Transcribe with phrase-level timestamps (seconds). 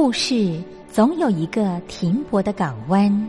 [0.00, 3.28] 故事总有一个停泊的港湾。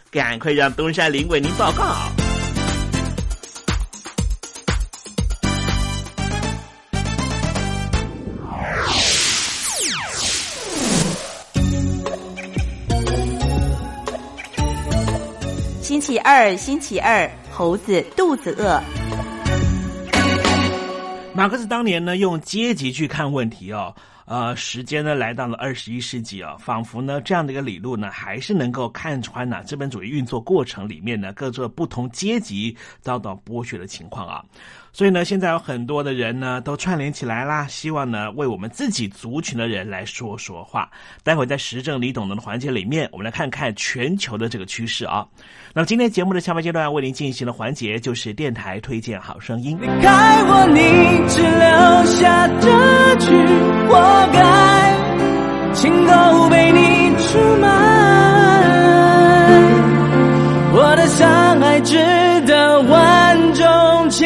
[0.11, 1.95] 赶快让东山林为您报告。
[15.81, 18.83] 星期二，星期二，猴子肚子饿。
[21.33, 23.95] 马克思当年呢，用阶级去看问题哦。
[24.31, 34.41] 呃，时间呢来到了二十一世纪啊，仿佛呢这样的一个理论呢，还是能够看穿呢资本主义运作过程里面呢各个不同阶级遭到剥削的情况啊。
[34.93, 40.89] 所以呢，现在有很多的人呢都串联起来啦，希望呢为我们自己族群的人来说说话。
[41.23, 45.25] 待会在时政你懂的环节里面，我们来看看全球的这个趋势啊。
[45.73, 49.77] 那么今天节目的下半阶段为您进行的环节就是电台推荐好声音。
[49.79, 50.81] 离开我，你
[51.29, 53.31] 只留下这句
[53.87, 53.95] 活
[54.33, 57.67] 该，情都被你出卖，
[60.73, 61.95] 我的伤害值
[62.45, 64.25] 得万众期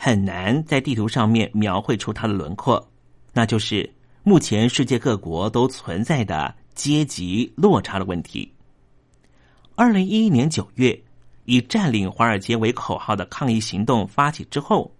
[0.00, 2.88] 很难在地图上面描绘出它的轮廓，
[3.32, 8.50] 那就是目前世界各国都存在的阶级落差的问题。
[9.74, 10.96] 二零一一年九月，
[11.46, 14.94] 以占领华尔街为口号的抗议行动发起之后，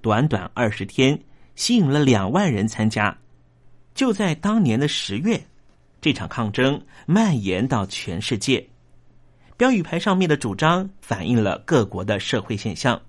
[0.00, 1.20] 短短二十天，
[1.56, 3.16] 吸引了两万人参加。
[3.94, 5.44] 就在当年的十月，
[6.00, 8.64] 这场抗争蔓延到全世界。
[9.56, 13.00] 标语牌上面的主张反映了各国的社会现象，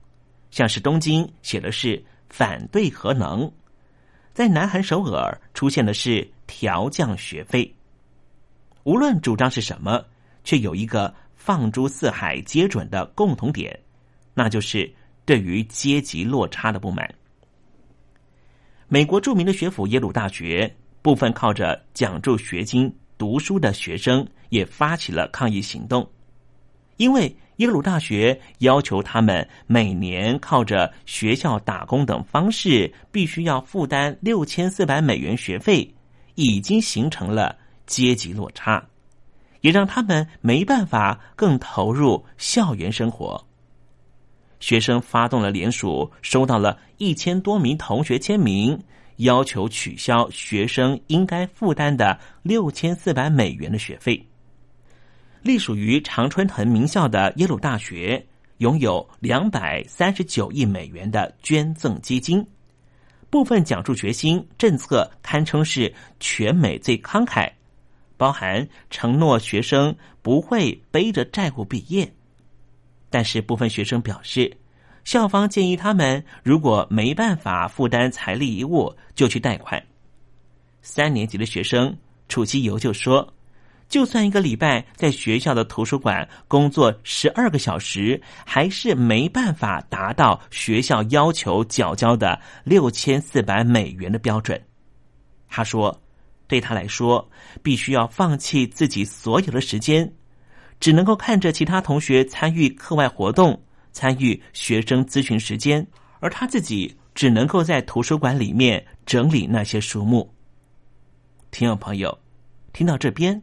[0.52, 3.52] 像是东京写的是反对核能，
[4.34, 7.74] 在南韩首尔出现的是调降学费。
[8.84, 10.04] 无论主张是什么，
[10.44, 13.78] 却有一个放诸四海皆准的共同点，
[14.34, 14.90] 那就是
[15.26, 17.14] 对于阶级落差的不满。
[18.88, 26.10] 美国著名的学府耶鲁大学，部分靠着奖助学金读书的学生也发起了抗议行动。
[26.96, 35.92] 因为耶鲁大学要求他们每年靠着学校打工等方式，必须要负担六千四百美元学费，
[36.36, 37.56] 已经形成了
[37.88, 38.84] 阶级落差，
[39.62, 43.44] 也让他们没办法更投入校园生活。
[44.60, 48.80] 学生发动了联署，收到了一千多名同学签名，
[49.18, 54.24] 要求取消学生应该负担的六千四百美元的学费。
[55.42, 58.26] 隶属于常春藤名校的耶鲁大学
[58.58, 62.46] 拥有两百三十九亿美元的捐赠基金，
[63.30, 67.50] 部分奖助学金政策堪称是全美最慷慨，
[68.18, 72.12] 包含承诺学生不会背着债务毕业。
[73.10, 74.58] 但是部分学生表示，
[75.06, 79.82] 校方建议他们如果没办法负担财力遗物，就去贷款。
[80.82, 81.96] 三年级的学生
[82.28, 83.34] 楚西游就说。
[83.90, 94.62] 就算一个礼拜在学校的图书馆工作十二个小时，还是没办法达到学校要求缴交的六千四百美元的标准。
[95.48, 96.02] 他说
[96.48, 97.26] ：“对他来说，
[97.64, 100.12] 必须要放弃自己所有的时间，
[100.82, 103.58] 只能够看着其他同学参与课外活动，
[103.94, 105.88] 参与学生咨询时间，
[106.20, 110.30] 而他自己只能够在图书馆里面整理那些书目。”
[111.52, 112.20] 听众朋友，
[112.74, 113.42] 听到这边。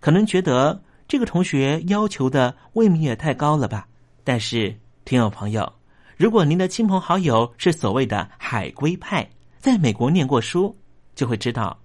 [0.00, 3.86] 可能觉得这个同学要求的未免也太高了吧？
[4.24, 4.74] 但是，
[5.04, 5.72] 听友朋友，
[6.16, 10.76] 如果您的亲朋好友是所谓的海归派，在美国念过书，
[11.14, 11.78] 就会知道，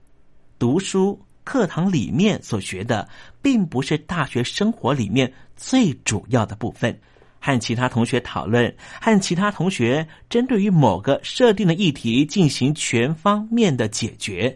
[0.58, 3.08] 读书课堂里面所学的，
[3.42, 6.98] 并不是大学生活里面最主要的部分。
[7.44, 14.56] 和其他同学讨论，和其他同学针对于某个设定的议题进行全方面的解决。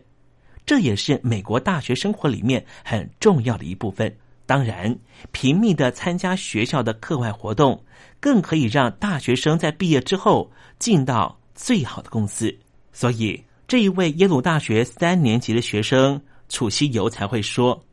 [0.66, 4.16] 这也是美国大学生活里面很重要的一部分。
[4.48, 4.96] 当然，
[5.32, 7.84] 频密的参加学校的课外活动，
[8.20, 12.56] 更可以让大学生在毕业之后进到最好的公司。
[12.94, 17.84] 所以，这一位耶鲁大学三年级的学生楚西游才会说：“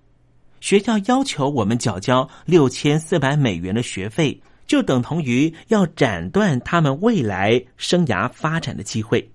[0.61, 9.27] 学校要求我们缴交六千四百美元的学费，就等同于要斩断他们未来生涯发展的机会。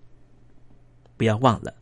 [1.18, 1.74] 不要忘了。”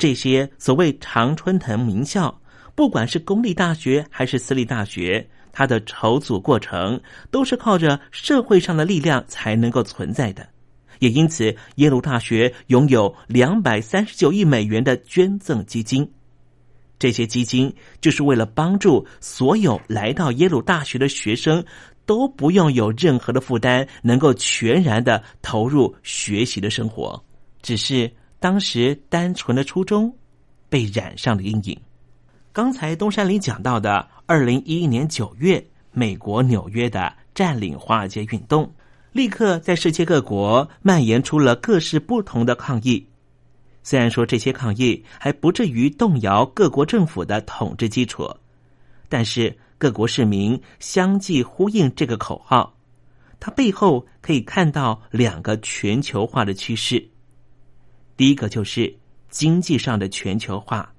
[0.00, 2.40] 这些所谓常春藤名校，
[2.74, 6.98] 不管是公立大学还是私立大学，它的筹组过程
[7.30, 10.48] 都是靠着社会上的力量才能够存在的。
[11.00, 16.10] 也因此，耶鲁大学拥有两百三十九亿美元的捐赠基金，
[16.98, 21.62] 这些基金就是为了帮助所有来到耶鲁大学的学生
[22.06, 27.22] 都不用有任何的负担，能够全然的投入学习的生活。
[27.60, 28.10] 只是。
[28.40, 30.12] 当时单纯的初衷
[30.68, 31.78] 被染上了阴影。
[32.52, 38.72] 刚才东山里讲到的，二零一一年九月，美国纽约的占领华尔街运动，
[39.12, 43.06] 立刻在世界各国蔓延出了各式不同的抗议。
[43.82, 48.28] 虽然说这些抗议还不至于动摇各国政府的统治基础，
[49.08, 52.74] 但是各国市民相继呼应这个口号，
[53.38, 57.06] 它背后可以看到两个全球化的趋势。
[58.20, 58.94] 第一个就是
[59.30, 60.92] 经济上的全球化，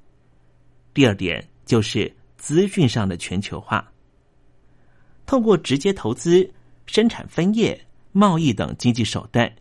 [0.91, 3.87] 第二点就是资讯上的全球化。
[5.27, 6.51] 透过直接投资、
[6.87, 7.79] 生产分业、
[8.11, 9.53] 贸易等经济手段，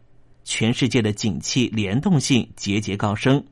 [0.42, 3.44] 全世界的景气联动性节节高升。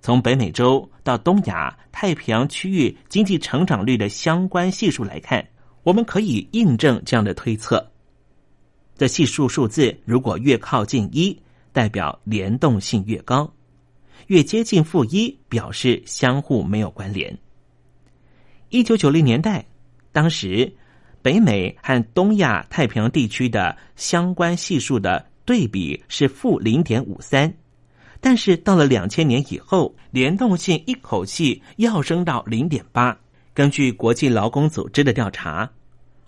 [0.00, 5.48] 从北美洲到东亚、太平洋区域经济成长率的相关系数来看，
[5.84, 7.88] 我们可以印证这样的推测：
[8.96, 11.40] 这系数数字如果越靠近一。
[11.72, 13.52] 代表联动性越高，
[14.26, 17.36] 越接近负一，表示相互没有关联。
[18.68, 19.64] 一九九零年代，
[20.12, 20.72] 当时
[21.22, 27.52] 北美和东亚太平洋地区的相关系数的对比是负零点五三，
[28.20, 33.18] 但是到了两千年以后，联动性一口气要升到零点八。
[33.54, 35.70] 根据国际劳工组织的调查，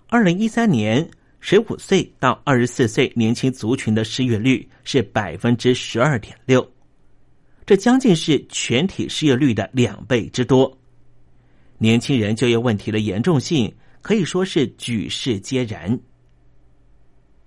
[0.09, 1.09] 二零一三年。
[1.47, 6.67] 十五岁到二十四岁年轻族群的失业率是百分之十二点六，
[7.67, 10.75] 这将近是全体失业率的两倍之多。
[11.77, 13.71] 年轻人就业问题的严重性
[14.01, 15.99] 可以说是举世皆然。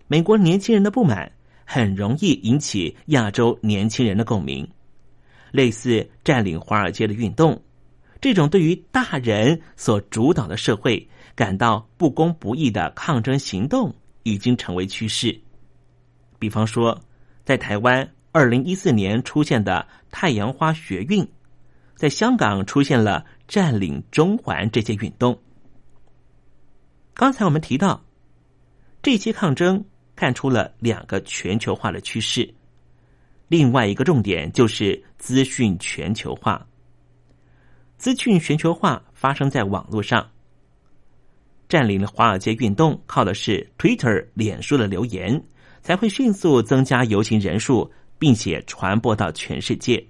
[0.07, 1.33] 美国年轻人的不满
[1.65, 4.65] 很容易引起亚洲年轻人的共鸣，
[5.51, 7.61] 类似占领华尔街的运动，
[8.21, 15.41] 这种对于大人所主导的社会感到不公不义的抗争行动，已经成为趋势。
[16.37, 17.01] 比方说，
[17.45, 21.25] 在台湾二零一四年出现的太阳花学运，
[21.95, 25.39] 在香港出现了占领中环这些运动。
[27.15, 28.03] 刚才我们提到，
[29.01, 29.85] 这些抗争
[30.17, 32.53] 看出了两个全球化的趋势，
[33.47, 36.67] 另外一个重点就是资讯全球化。
[37.97, 40.29] 资讯全球化发生在网络上，
[41.69, 45.43] 占领了华尔街运动靠的是 Twitter、脸书的留言。
[45.81, 50.05] 才会迅速增加游行人数，并且传播到全世界。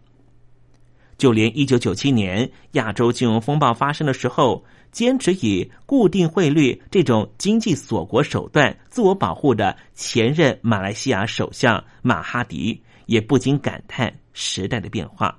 [1.16, 15.38] 就连一九九七年亚洲金融风暴发生的时候，坚持以固定汇率这种经济锁国手段自我保护的前任马来西亚首相马哈迪，也不禁感叹时代的变化。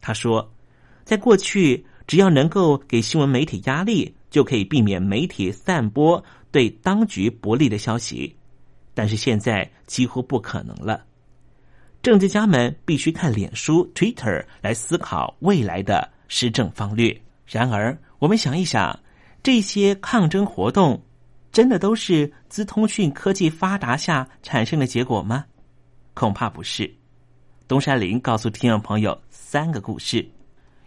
[0.00, 0.52] 他说
[1.02, 8.36] ：“在过去，只要能够给新闻媒体压力，就可以避免媒体散播对当局不利的消息。”
[8.94, 11.04] 但是现在几乎不可能了。
[12.02, 17.14] 政治家们必须看脸书、Twitter 来思考未来的施政方略。
[17.44, 18.98] 然而，我们想一想，
[19.42, 21.02] 这些抗争活动
[21.52, 25.44] 真的都是资通讯科技发达下产生的结果吗？
[26.14, 26.90] 恐怕不是。
[27.68, 30.26] 东山林告诉听众朋友三个故事。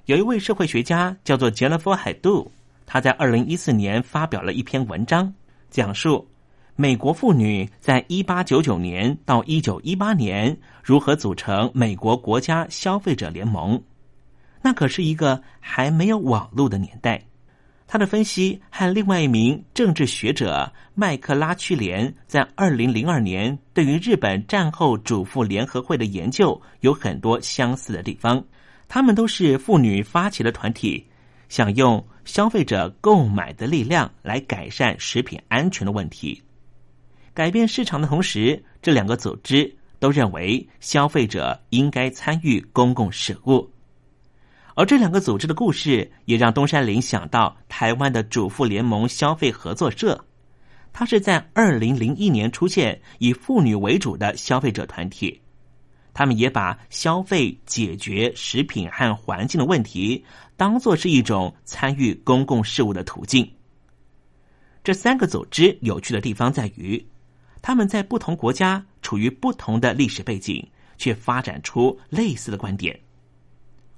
[0.05, 2.51] 有一位社会学家叫做杰 f 夫海杜，
[2.91, 5.31] 他在二零一四年发表了一篇文章，
[5.69, 6.27] 讲述。
[6.75, 13.79] 美国妇女在一八九九年到一九一八年如何组成美国国家消费者联盟？
[14.63, 17.21] 那可是一个还没有网络的年代。
[17.85, 28.43] 他的分析和另外一名政治学者麦克拉屈连在二零零二年对于日本战后主妇联合会的研究有很多相似的地方。
[28.87, 31.05] 他们都是妇女发起的团体，
[31.49, 36.41] 想用消费者购买的力量来改善食品安全的问题。
[37.33, 43.69] 改变市场的同时，这两个组织都认为消费者应该参与公共事务。
[44.75, 50.23] 而这两个组织的故事，也让东山林想到台湾的主妇联盟消费合作社。
[50.93, 55.41] 它是在二零零一年出现，以妇女为主的消费者团体。
[56.19, 60.21] 他们也把消费解决食品和环境的问题，
[60.57, 63.49] 当做是一种参与公共事务的途径。
[64.83, 67.01] 这三个组织有趣的地方在于。
[67.61, 70.61] 他们在不同国家处于不同的历史背景，
[70.97, 72.99] 却发展出类似的观点。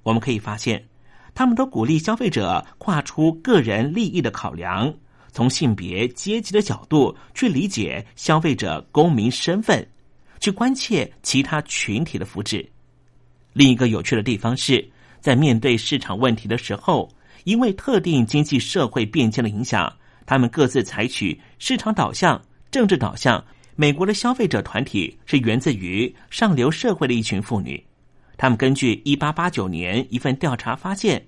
[0.04, 0.88] 我们可以发现，
[1.34, 4.94] 他们都鼓励消费者跨出个人利益的考量，
[5.32, 9.88] 从性别、阶级的角度去理解消费者公民身份，
[10.42, 12.68] 去关切其他群体的福祉。
[13.54, 14.86] 另一个有趣的地方是，
[15.22, 17.10] 在面对市场问题的时候，
[17.46, 19.92] 因为特定经济社会变迁的影响，
[20.26, 22.42] 他们各自采取市场导向。
[22.72, 23.44] 政治导向，
[23.76, 27.86] 美国的消费者团体是源自于上流社会的一群妇女。
[28.38, 31.22] 他们根据一八八九年一份调查发现，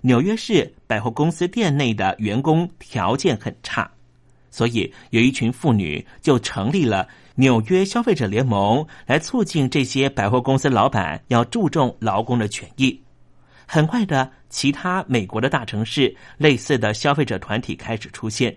[0.00, 3.90] 纽约市百货公司店内的员工条件很差，
[4.48, 7.08] 所以有一群妇女就成立了
[7.38, 12.98] 纽约消费者联盟，来促进这些百货公司老板要注重劳工的权益。
[13.66, 18.56] 很快的，其他美国的大城市类似的消费者团体开始出现。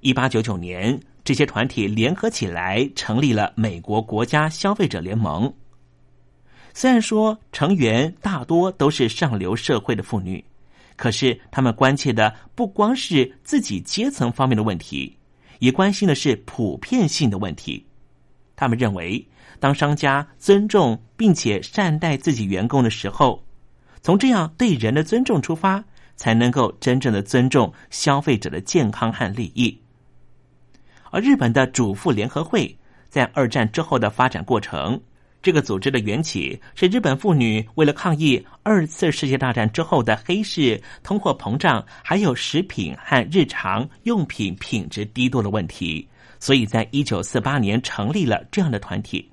[0.00, 5.52] 一八九九年，这些团体联合起来成立了美国国家消费者联盟。
[6.72, 10.42] 虽然说成员大多都是上流社会的妇女，
[10.94, 15.14] 可是他们关切的不光是自己阶层方面的问题，
[15.58, 17.86] 也关心的是普遍性的问题。
[18.54, 19.26] 他们认为，
[19.60, 23.44] 当商家尊重并且善待自己员工的时候，
[24.02, 25.84] 从这样对人的尊重出发，
[26.16, 29.82] 才能够真正的尊重消费者的健康和利益。
[31.10, 35.00] 而日本的主妇联合会在二战之后的发展过程，
[35.46, 46.08] 这个组织的缘起是日本妇女为了抗议二次世界大战之后的黑市、通货膨胀，还有食品和日常用品品质低落的问题，
[46.40, 49.30] 所以在一九四八年成立了这样的团体。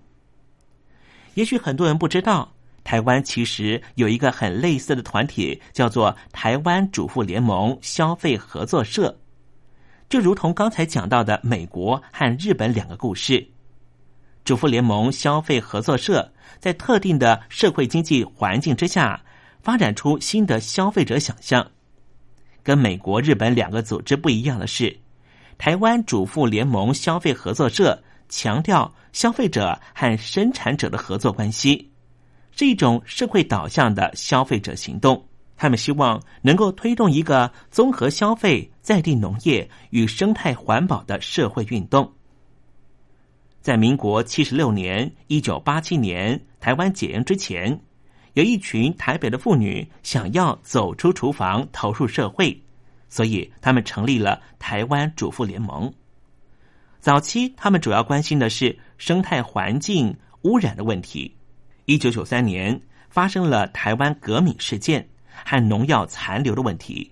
[1.33, 9.17] 也许很多人不知道，台湾其实有一个很类似的团体，叫做台湾主妇联盟消费合作社。
[10.09, 13.43] 就如同刚才讲到的美国和日本两个故事，
[14.43, 16.29] 主妇联盟消费合作社
[16.59, 19.21] 在特定的社会经济环境之下，
[19.61, 21.65] 发展出新的消费者想象，
[22.61, 24.97] 跟美国、日本两个组织不一样的是，
[25.57, 31.89] 台湾主妇联盟消费合作社强调消费者和生产者的合作关系，
[32.51, 35.25] 是一种社会导向的消费者行动。
[35.55, 42.11] 他们希望能够推动一个综合消费、在地农业与生态环保的社会运动。
[43.63, 47.79] 在民国七十六年（一九八七年）台湾解严之前，
[48.33, 52.61] 有一群台北的妇女想要走出厨房，投入社会，
[53.07, 55.89] 所以他们成立了台湾主妇联盟。
[56.99, 61.33] 早期，他们主要关心的是生态环境污染的问题。
[61.85, 65.07] 一九九三年，发生了台湾革命事件。
[65.45, 67.11] 和农药残留的问题，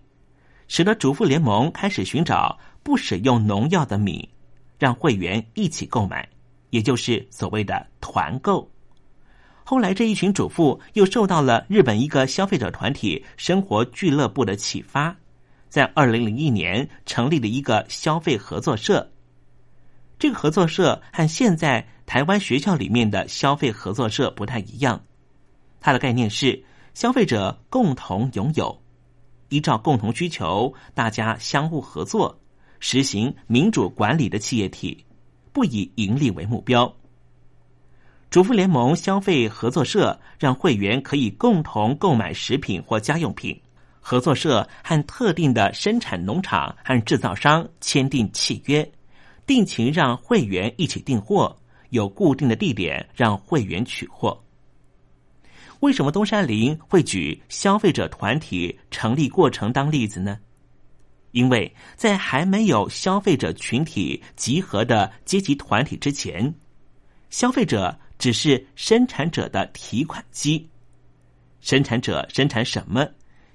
[0.68, 4.30] 使得主妇联盟开始寻找不使用农药的米，
[4.78, 6.30] 让会员一起购买，
[6.72, 8.68] 也就是所谓的团购。
[9.64, 15.16] 后来这一群主妇又受到了日本一个消费者团体生活俱乐部的启发，
[15.70, 19.12] 在二零零一年成立了一个消费合作社。
[20.18, 25.04] 这个合作社和现在台湾学校里面的消费合作社不太一样，
[25.80, 26.64] 它的概念是。
[26.94, 28.84] 消费者共同拥有，
[29.48, 32.38] 依照共同需求，大家相互合作，
[32.82, 35.06] 实行民主管理的企业体，
[35.54, 36.94] 不以盈利为目标。
[38.30, 43.60] 主妇联盟消费合作社让会员可以共同购买食品或家用品，
[44.00, 48.90] 合作社和特定的生产农场和制造商签订契约，
[49.46, 51.54] 定期让会员一起订货，
[51.90, 54.42] 有固定的地点让会员取货。
[55.82, 60.40] 为什么东山林会举消费者团体成立过程当例子呢？
[61.32, 66.54] 因为在还没有消费者群体集合的阶级团体之前，
[67.30, 70.70] 消费者只是生产者的提款机。
[71.60, 73.08] 生产者生产什么，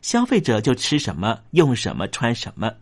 [0.03, 2.73] 消费者就吃什么、用什么、穿什么。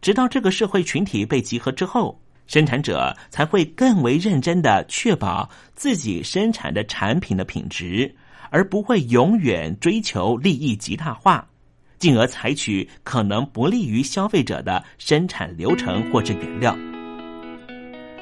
[0.00, 8.14] 直到这个社会群体被集合之后，生产者才会更为认真的确保自己生产的产品的品质。
[8.50, 11.44] 而不会永远追求利益极大化，
[11.98, 16.76] 进而采取可能不利于消费者的生产流程或者原料。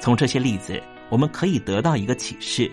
[0.01, 2.71] 从这些例子，我们可以得到一个启示：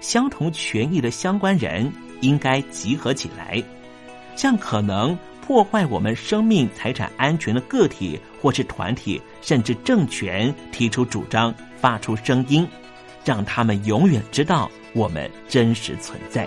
[0.00, 3.62] 相同权益的相关人应该集合起来，
[4.36, 12.66] 向可能破坏我们生命财产安全的个体或是团体，甚至政权提出主张，发出声音，
[13.24, 14.70] 让他们永远知道。
[14.96, 16.46] 我们真实存在。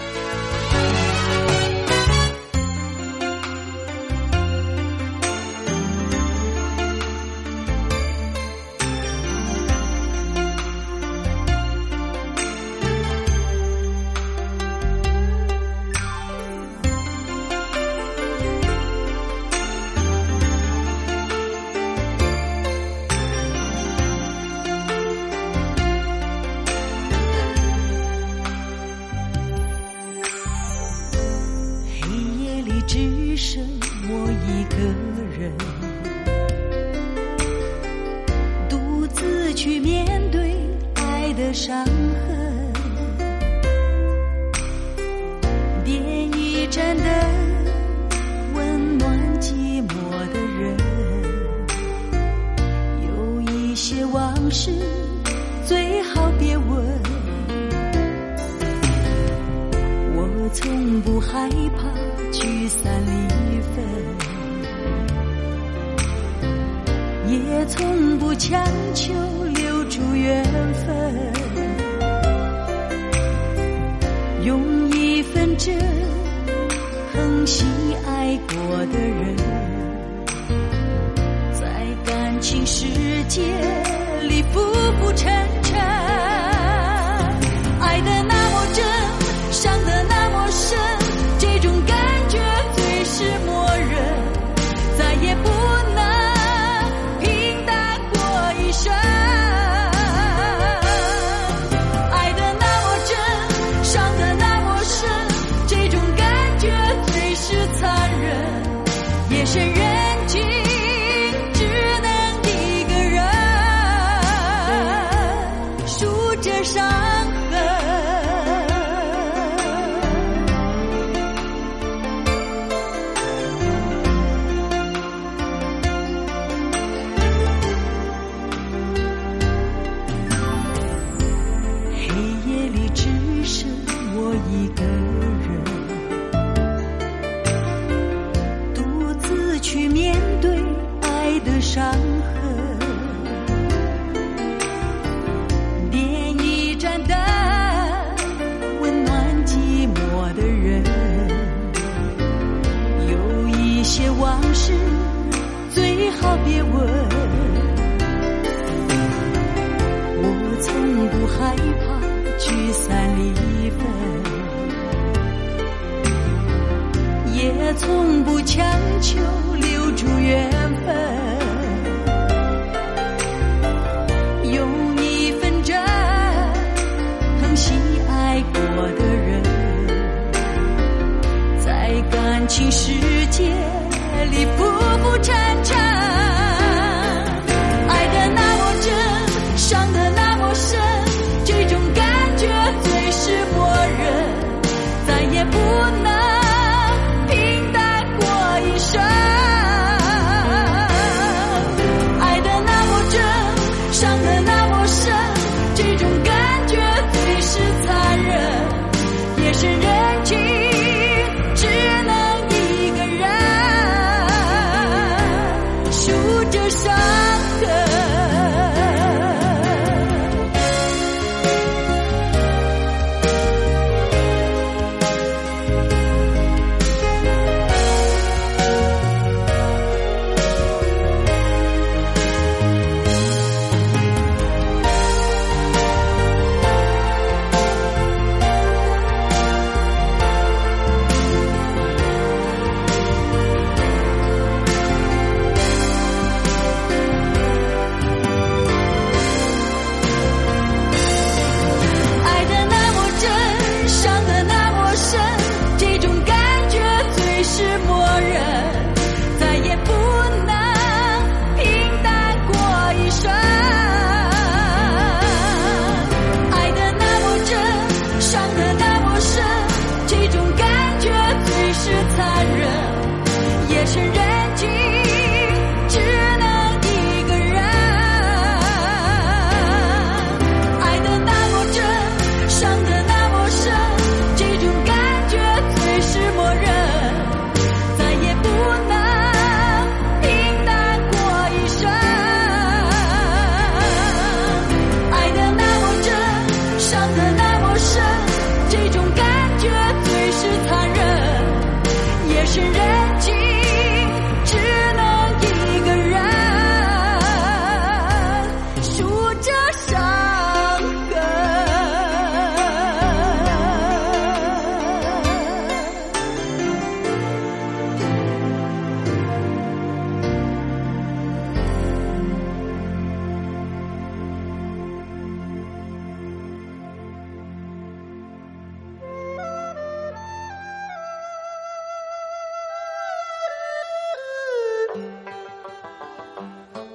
[141.73, 142.10] 从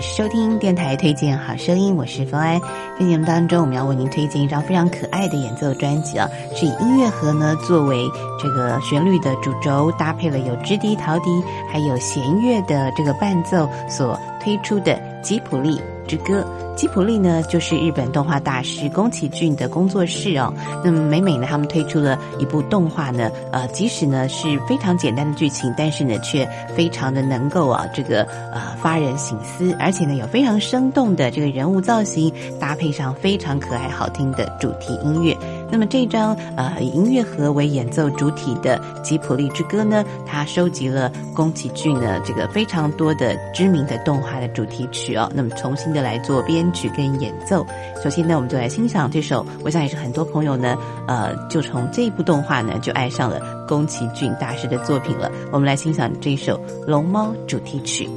[0.00, 2.60] 收听电台推荐好声音，我是冯安。
[2.98, 8.08] 在节目当中，我们要为您推荐一张非常可爱的演奏专辑啊，是以音乐盒呢作为
[8.40, 11.30] 这个旋律的主轴，搭配了有直笛、陶笛
[11.70, 16.44] 还有弦乐的这个伴奏所推出的吉普力之歌。
[16.76, 20.52] 吉普力呢，就是日本动画大师宫崎骏的工作室哦。
[20.84, 26.44] 那么每每呢，他们推出了一部动画呢，呃，即使呢是非常简单的剧情，但是呢却
[26.74, 35.36] 非常的能够啊，这个呃发人省思，而且呢有非常生动的这个人物造型，搭配上非常可爱好听的主题音乐。
[35.74, 47.66] 那么这张呃以音乐盒为演奏主体的《吉普力之歌》呢，它收集了宫崎骏呢这个非常多的知名的动画的主题曲哦，那么重新的来做编曲跟演奏。
[48.00, 55.28] 首先呢，我们就来欣赏这首，我想也是很多朋友呢，呃，就从这部动画呢就爱上了宫崎骏大师的作品了。
[55.50, 56.56] 我们来欣赏这首
[56.86, 58.08] 《龙猫》主题曲。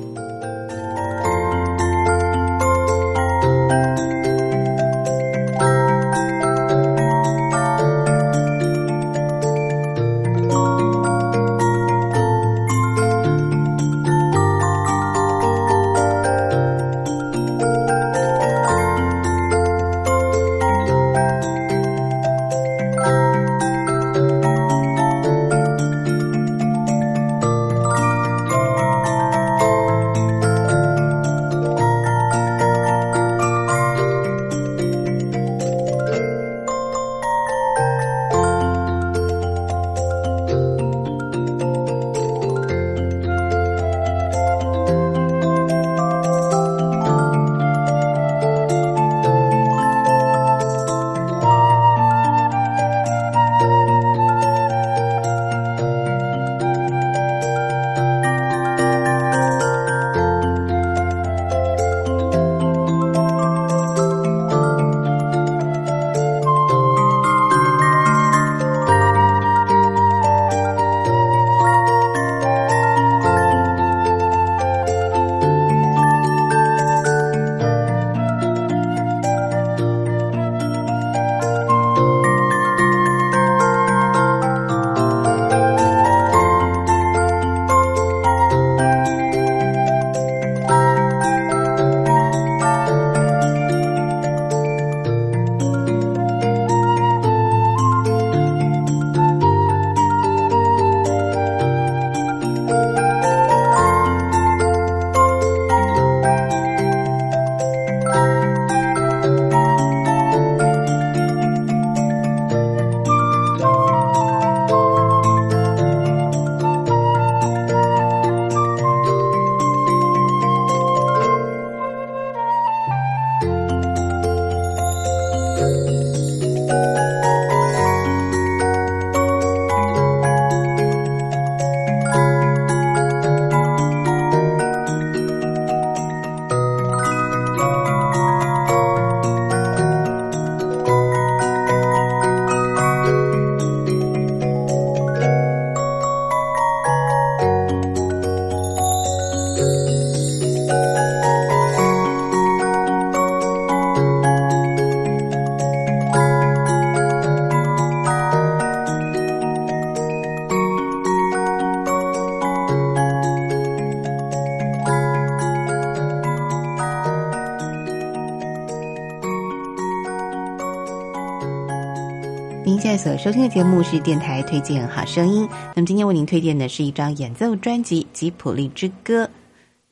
[172.98, 175.48] 所收听的节目是电台推荐好声音。
[175.76, 179.24] 那么今天为您推荐的是一张演奏专辑《吉普力之歌》。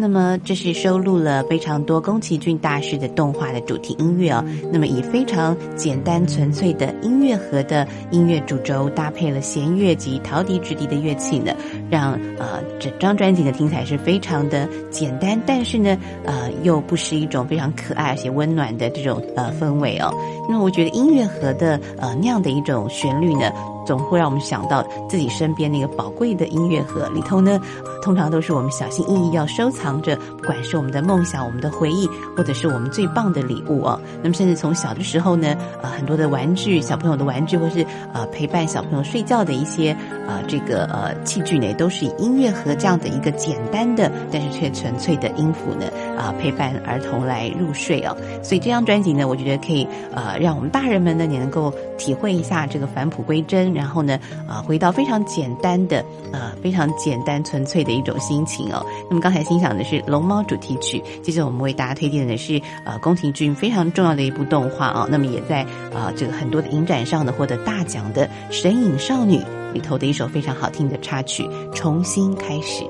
[0.06, 4.46] 那么这是收录了非常多宫崎骏大师的动画的主题音乐哦。
[4.72, 11.54] 那么以非常简单纯粹的音乐盒的音乐主轴，搭配了弦乐及陶笛直笛的乐器呢，
[11.90, 20.14] 让呃整张专辑呢听起来是非常的简单，但是呢呃又不失一种非常可爱而且温暖的这种呃氛围哦。
[20.48, 23.52] 那么我觉得音乐盒的呃那样的一种旋律呢。
[23.86, 27.60] 总会让我们想到自己身边那个宝贵的音乐盒里头呢，
[28.02, 34.00] 通常都是我们小心翼翼要收藏着，不管是我们的梦想、我们的回忆，或者是我们最棒的礼物哦。
[34.22, 39.96] 那么，甚至从小的时候呢，呃，很多的玩具，小朋友的玩具，或是呃陪伴小朋友睡觉的一些
[40.28, 48.16] 呃这个呃器具呢，都是以音乐盒这样的一个简单的，但是却纯粹的音符呢啊陪伴儿童来入睡哦。
[48.44, 53.74] 所以这张专辑呢，我觉得可以呃让我们大人们呢也能够体会一下这个返璞归真。
[53.74, 58.86] 然后呢，啊，回到非常简单的，呃，非常简单纯粹的一种心情哦。
[59.10, 65.08] 那么刚才欣赏的是《龙猫》主题曲，接着我们为大家推荐的是呃宫崎骏非常重要的一部动画啊。
[65.10, 65.62] 那么也在
[65.94, 69.38] 啊这个很多的影展上呢获得大奖的《神隐少女》
[69.76, 72.86] 里头的一首非常好听的插曲《重新开始》。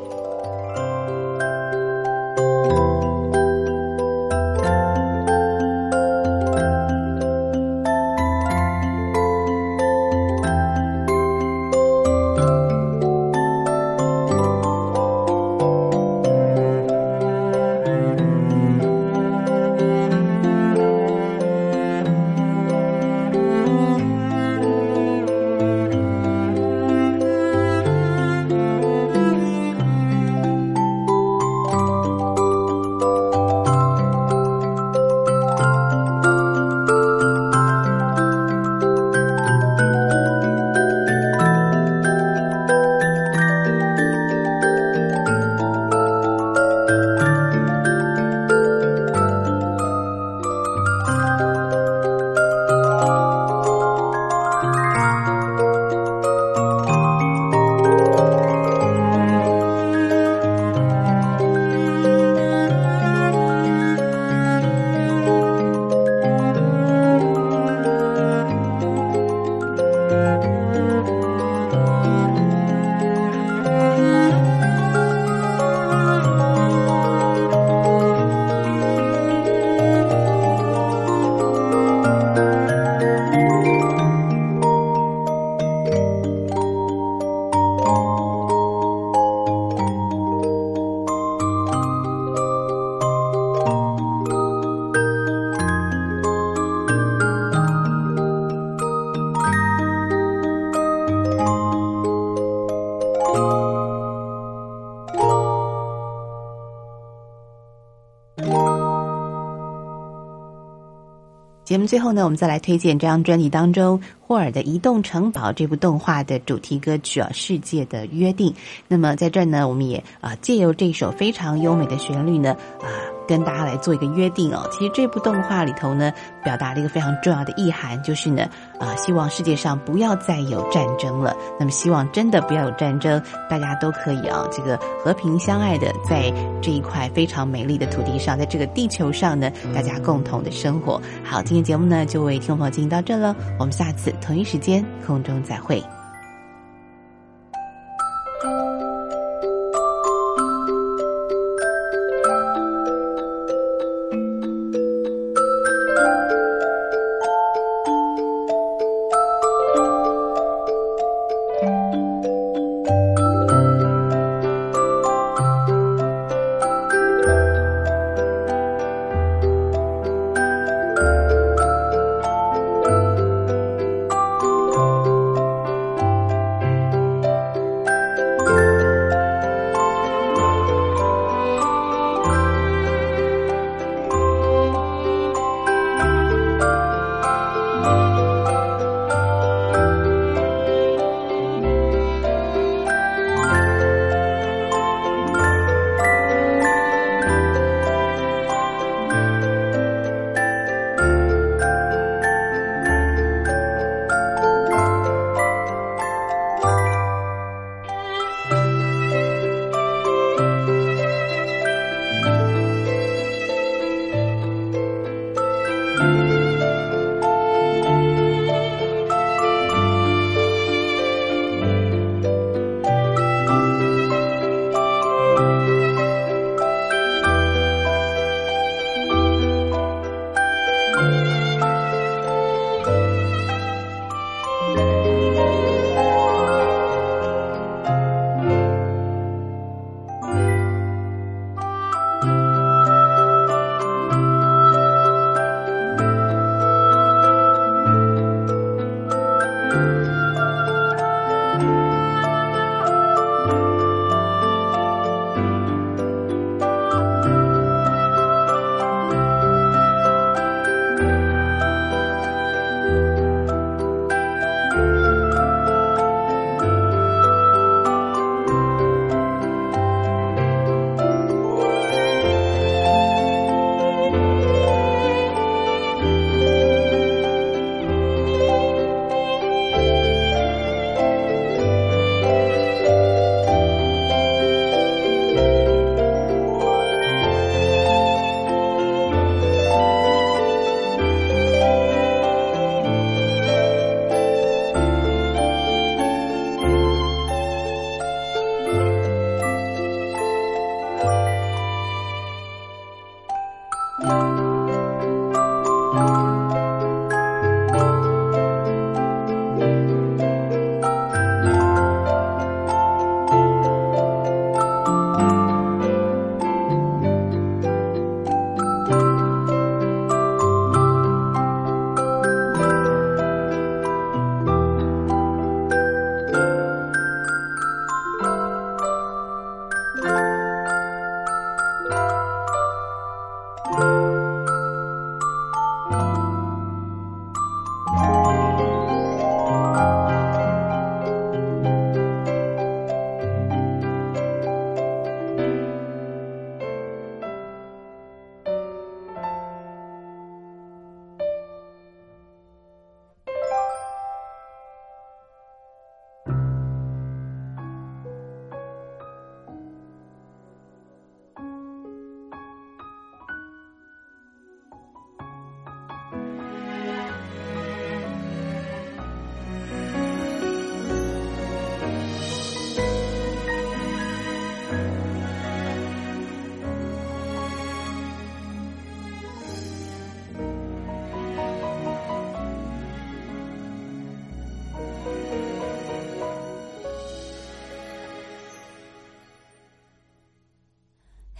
[111.87, 118.51] 最后呢，我们再来推荐这张专辑当中霍尔的《移动城堡》这部动画的主题歌曲啊，《世界的约定》。
[118.87, 122.87] 那么在这儿呢，我们也啊借由这首非常优美的旋律呢啊，
[123.27, 124.67] 跟大家来做一个约定哦。
[124.71, 126.11] 其实这部动画里头呢，
[126.43, 128.47] 表达了一个非常重要的意涵，就是呢
[128.79, 131.35] 啊，希望世界上不要再有战争了。
[131.59, 141.01] 那么希望真的不要有战争，大家都可以啊，这个和平相爱的在这一块非常美丽的土地上，在这个地球上呢，大家共同的生活。
[141.23, 145.83] 好，今天节目呢就为听众朋友进行到这了，我们下次同一时间空中再会。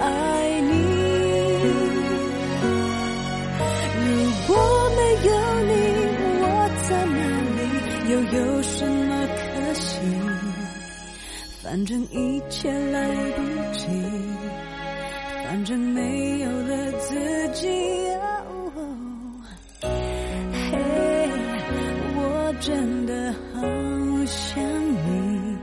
[0.00, 0.74] 爱你。
[4.04, 4.08] 如
[4.46, 4.50] 果
[4.96, 5.30] 没有
[5.66, 5.72] 你，
[6.42, 6.44] 我
[6.88, 7.18] 在哪
[7.56, 7.60] 里，
[8.12, 9.40] 又有什么可
[9.74, 9.88] 惜？
[11.62, 13.42] 反正一切来不
[13.72, 13.86] 及，
[15.44, 17.14] 反正没有了自
[17.54, 17.68] 己。
[20.70, 20.72] 嘿，
[22.16, 23.60] 我真的好
[24.26, 24.62] 想
[25.04, 25.56] 你，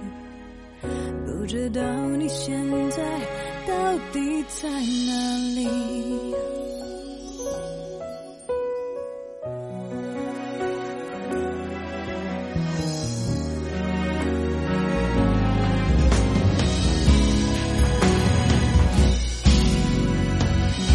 [1.26, 1.82] 不知道
[2.18, 2.54] 你现
[2.92, 3.02] 在
[4.48, 4.78] 在哪
[5.56, 5.68] 里。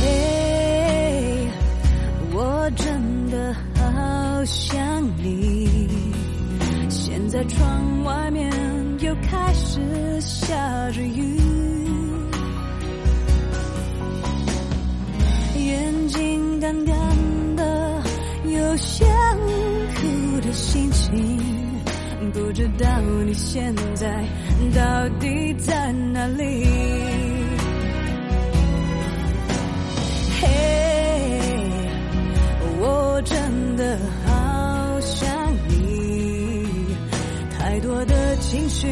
[0.00, 1.48] 嘿，
[2.32, 5.88] 我真的好想你。
[6.88, 8.50] 现在窗外面
[9.00, 11.37] 又开始下着雨，
[22.78, 24.24] 到你现在
[24.74, 26.64] 到底在哪里？
[30.40, 30.46] 嘿，
[32.80, 35.28] 我真的好想
[35.68, 36.66] 你，
[37.58, 38.86] 太多的情绪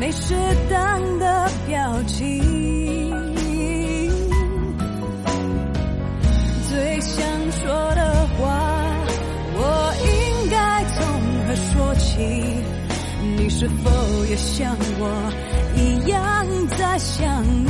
[0.00, 0.34] 没适
[0.68, 1.00] 当
[13.60, 15.32] 是否也像我
[15.76, 16.46] 一样
[16.78, 17.69] 在想你？